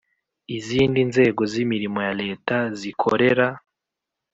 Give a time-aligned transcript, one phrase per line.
[0.57, 3.47] izindi nzego z imirimo ya Leta zikorera